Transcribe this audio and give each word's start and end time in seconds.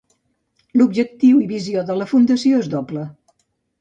L'objectiu 0.79 1.43
i 1.43 1.47
visió 1.53 1.85
de 1.91 1.99
la 2.01 2.09
Fundació 2.15 2.63
és 2.65 2.71
doble. 2.77 3.05